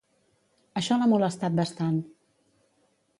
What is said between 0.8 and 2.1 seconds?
Això l'ha molestat bastant.